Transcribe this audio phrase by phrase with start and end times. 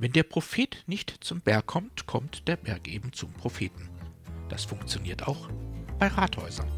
[0.00, 3.88] Wenn der Prophet nicht zum Berg kommt, kommt der Berg eben zum Propheten.
[4.48, 5.48] Das funktioniert auch
[5.98, 6.68] bei Rathäusern.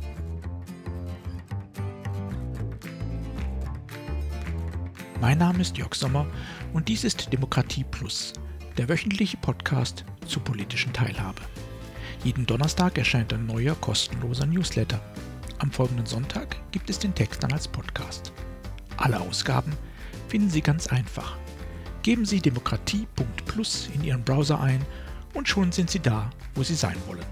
[5.20, 6.26] Mein Name ist Jörg Sommer
[6.72, 8.32] und dies ist Demokratie Plus,
[8.78, 11.42] der wöchentliche Podcast zur politischen Teilhabe.
[12.24, 14.98] Jeden Donnerstag erscheint ein neuer kostenloser Newsletter.
[15.58, 18.32] Am folgenden Sonntag gibt es den Text dann als Podcast.
[18.96, 19.76] Alle Ausgaben
[20.28, 21.36] finden Sie ganz einfach
[22.02, 24.84] Geben Sie demokratie.plus in Ihren Browser ein
[25.34, 27.26] und schon sind Sie da, wo Sie sein wollen.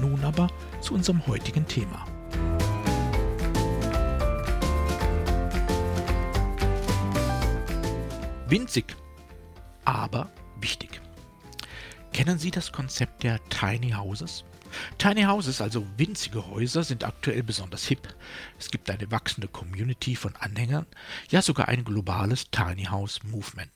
[0.00, 0.48] Nun aber
[0.80, 2.06] zu unserem heutigen Thema.
[8.48, 8.96] Winzig,
[9.84, 10.30] aber
[10.60, 11.00] wichtig.
[12.12, 14.44] Kennen Sie das Konzept der Tiny Houses?
[14.98, 18.14] Tiny Houses, also winzige Häuser, sind aktuell besonders hip.
[18.58, 20.86] Es gibt eine wachsende Community von Anhängern,
[21.30, 23.70] ja sogar ein globales Tiny House Movement.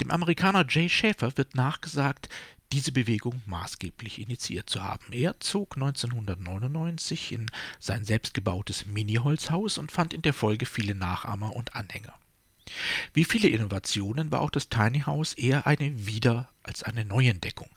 [0.00, 2.28] Dem Amerikaner Jay Schäfer wird nachgesagt,
[2.72, 5.12] diese Bewegung maßgeblich initiiert zu haben.
[5.12, 7.46] Er zog 1999 in
[7.80, 12.14] sein selbstgebautes Mini-Holzhaus und fand in der Folge viele Nachahmer und Anhänger.
[13.12, 17.68] Wie viele Innovationen war auch das Tiny House eher eine Wieder- als eine Neuentdeckung.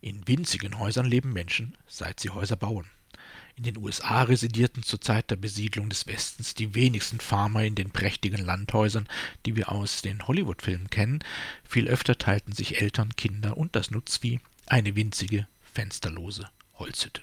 [0.00, 2.86] In winzigen Häusern leben Menschen, seit sie Häuser bauen.
[3.56, 7.90] In den USA residierten zur Zeit der Besiedlung des Westens die wenigsten Farmer in den
[7.90, 9.08] prächtigen Landhäusern,
[9.44, 11.24] die wir aus den Hollywood-Filmen kennen.
[11.64, 17.22] Viel öfter teilten sich Eltern, Kinder und das Nutzvieh eine winzige, fensterlose Holzhütte.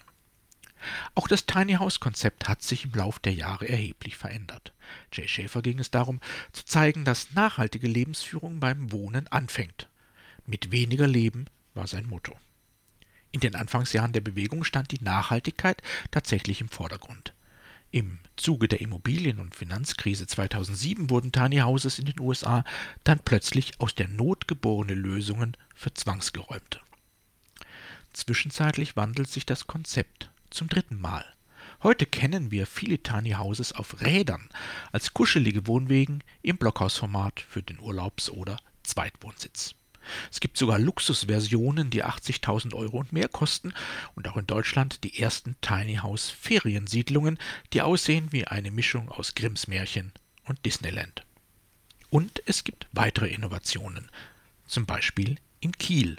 [1.16, 4.73] Auch das Tiny House Konzept hat sich im Lauf der Jahre erheblich verändert.
[5.14, 6.20] Jay Schäfer ging es darum,
[6.52, 9.88] zu zeigen, dass nachhaltige Lebensführung beim Wohnen anfängt.
[10.46, 12.38] Mit weniger Leben war sein Motto.
[13.36, 17.33] In den Anfangsjahren der Bewegung stand die Nachhaltigkeit tatsächlich im Vordergrund.
[17.91, 22.63] Im Zuge der Immobilien- und Finanzkrise 2007 wurden Tiny Houses in den USA
[23.03, 26.80] dann plötzlich aus der Not geborene Lösungen für Zwangsgeräumte.
[28.13, 31.25] Zwischenzeitlich wandelt sich das Konzept zum dritten Mal.
[31.84, 34.47] Heute kennen wir viele Tiny Houses auf Rädern
[34.94, 39.75] als kuschelige Wohnwegen im Blockhausformat für den Urlaubs- oder Zweitwohnsitz.
[40.32, 43.74] Es gibt sogar Luxusversionen, die 80.000 Euro und mehr kosten
[44.16, 47.38] und auch in Deutschland die ersten Tiny House Feriensiedlungen,
[47.74, 50.12] die aussehen wie eine Mischung aus Grimms Märchen
[50.46, 51.24] und Disneyland.
[52.10, 54.10] Und es gibt weitere Innovationen,
[54.68, 56.18] zum Beispiel in Kiel.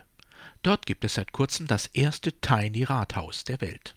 [0.62, 3.94] Dort gibt es seit kurzem das erste Tiny Rathaus der Welt.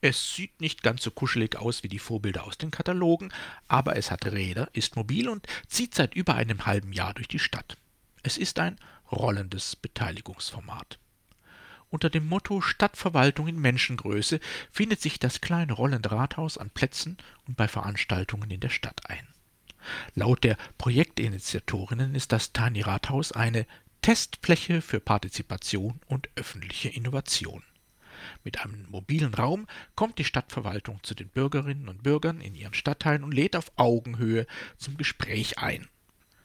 [0.00, 3.32] Es sieht nicht ganz so kuschelig aus wie die Vorbilder aus den Katalogen,
[3.66, 7.40] aber es hat Räder, ist mobil und zieht seit über einem halben Jahr durch die
[7.40, 7.76] Stadt.
[8.22, 8.76] Es ist ein
[9.10, 10.98] rollendes Beteiligungsformat.
[11.90, 17.56] Unter dem Motto Stadtverwaltung in Menschengröße findet sich das kleine rollende Rathaus an Plätzen und
[17.56, 19.26] bei Veranstaltungen in der Stadt ein.
[20.14, 23.66] Laut der Projektinitiatorinnen ist das Tiny Rathaus eine
[24.02, 27.62] Testfläche für Partizipation und öffentliche Innovation.
[28.44, 33.24] Mit einem mobilen Raum kommt die Stadtverwaltung zu den Bürgerinnen und Bürgern in ihren Stadtteilen
[33.24, 34.46] und lädt auf Augenhöhe
[34.76, 35.88] zum Gespräch ein.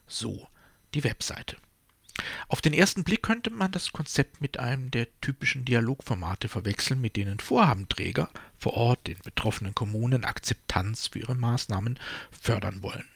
[0.08, 0.48] So
[0.94, 1.58] die Webseite.
[2.48, 7.16] Auf den ersten Blick könnte man das Konzept mit einem der typischen Dialogformate verwechseln, mit
[7.16, 8.30] denen Vorhabenträger
[8.60, 12.00] vor Ort in betroffenen Kommunen Akzeptanz für ihre Maßnahmen
[12.32, 13.08] fördern wollen.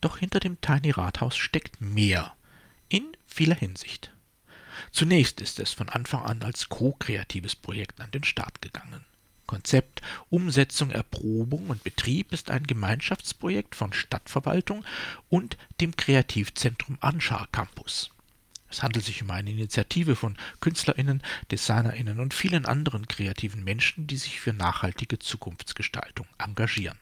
[0.00, 2.34] Doch hinter dem Tiny Rathaus steckt mehr,
[2.88, 4.12] in vieler Hinsicht.
[4.90, 9.04] Zunächst ist es von Anfang an als ko-kreatives Projekt an den Start gegangen.
[9.46, 14.84] Konzept, Umsetzung, Erprobung und Betrieb ist ein Gemeinschaftsprojekt von Stadtverwaltung
[15.28, 18.13] und dem Kreativzentrum Anschar Campus.
[18.74, 24.16] Es handelt sich um eine Initiative von KünstlerInnen, DesignerInnen und vielen anderen kreativen Menschen, die
[24.16, 26.98] sich für nachhaltige Zukunftsgestaltung engagieren.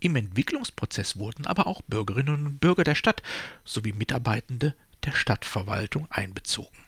[0.00, 3.22] Im Entwicklungsprozess wurden aber auch Bürgerinnen und Bürger der Stadt
[3.66, 6.78] sowie Mitarbeitende der Stadtverwaltung einbezogen.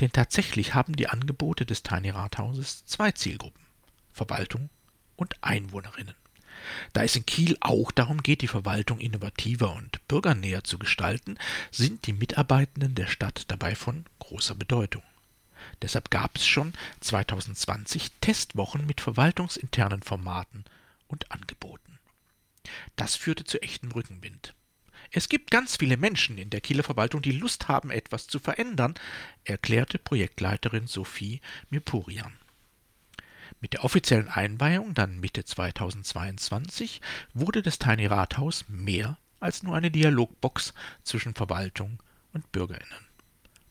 [0.00, 3.64] Denn tatsächlich haben die Angebote des Tiny Rathauses zwei Zielgruppen.
[4.10, 4.70] Verwaltung
[5.14, 6.16] und Einwohnerinnen.
[6.92, 11.38] Da es in Kiel auch darum geht, die Verwaltung innovativer und bürgernäher zu gestalten,
[11.70, 15.02] sind die Mitarbeitenden der Stadt dabei von großer Bedeutung.
[15.82, 20.64] Deshalb gab es schon 2020 Testwochen mit verwaltungsinternen Formaten
[21.08, 21.98] und Angeboten.
[22.96, 24.54] Das führte zu echtem Rückenwind.
[25.10, 28.94] Es gibt ganz viele Menschen in der Kieler Verwaltung, die Lust haben, etwas zu verändern,
[29.44, 31.40] erklärte Projektleiterin Sophie
[31.70, 32.32] Mipurian.
[33.60, 37.00] Mit der offiziellen Einweihung dann Mitte 2022
[37.32, 42.02] wurde das Tiny Rathaus mehr als nur eine Dialogbox zwischen Verwaltung
[42.32, 43.06] und Bürgerinnen.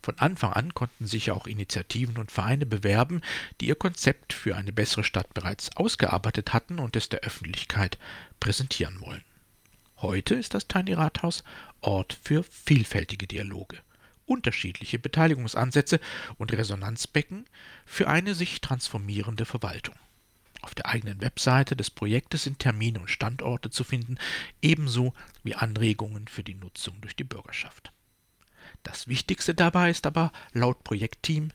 [0.03, 3.21] Von Anfang an konnten sich auch Initiativen und Vereine bewerben,
[3.61, 7.97] die ihr Konzept für eine bessere Stadt bereits ausgearbeitet hatten und es der Öffentlichkeit
[8.41, 9.23] präsentieren wollen.
[9.97, 11.43] Heute ist das Tiny Rathaus
[11.79, 13.79] Ort für vielfältige Dialoge,
[14.25, 15.99] unterschiedliche Beteiligungsansätze
[16.37, 17.45] und Resonanzbecken
[17.85, 19.95] für eine sich transformierende Verwaltung.
[20.61, 24.17] Auf der eigenen Webseite des Projektes sind Termine und Standorte zu finden,
[24.61, 27.91] ebenso wie Anregungen für die Nutzung durch die Bürgerschaft.
[28.81, 31.51] Das Wichtigste dabei ist aber laut Projektteam,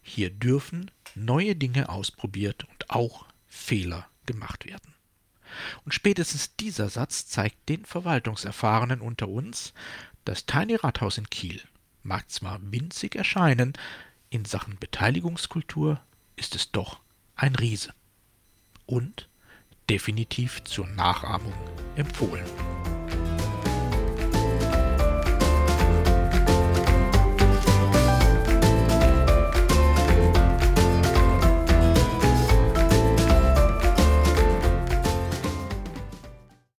[0.00, 4.94] hier dürfen neue Dinge ausprobiert und auch Fehler gemacht werden.
[5.84, 9.74] Und spätestens dieser Satz zeigt den Verwaltungserfahrenen unter uns,
[10.24, 11.62] das Tiny Rathaus in Kiel
[12.02, 13.72] mag zwar winzig erscheinen,
[14.30, 16.00] in Sachen Beteiligungskultur
[16.36, 17.00] ist es doch
[17.36, 17.92] ein Riese.
[18.86, 19.28] Und
[19.88, 21.54] definitiv zur Nachahmung
[21.96, 22.46] empfohlen.